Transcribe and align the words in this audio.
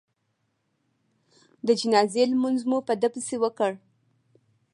د 1.67 1.67
جنازې 1.79 2.23
لمونځ 2.31 2.59
مو 2.69 2.77
په 2.87 2.93
ده 3.01 3.07
پسې 3.13 3.35
وکړ. 3.43 3.71